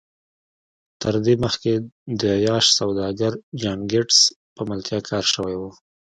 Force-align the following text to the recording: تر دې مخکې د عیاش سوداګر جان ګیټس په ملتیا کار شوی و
تر 1.01 1.13
دې 1.25 1.33
مخکې 1.45 1.73
د 2.21 2.21
عیاش 2.41 2.65
سوداګر 2.79 3.31
جان 3.61 3.79
ګیټس 3.91 4.19
په 4.55 4.61
ملتیا 4.69 4.99
کار 5.09 5.23
شوی 5.33 5.55
و 5.57 5.63